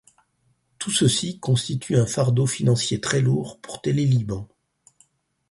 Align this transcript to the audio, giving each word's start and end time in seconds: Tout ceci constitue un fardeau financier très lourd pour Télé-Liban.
Tout 0.79 0.89
ceci 0.89 1.37
constitue 1.39 1.95
un 1.95 2.07
fardeau 2.07 2.47
financier 2.47 2.99
très 2.99 3.21
lourd 3.21 3.59
pour 3.59 3.83
Télé-Liban. 3.83 4.47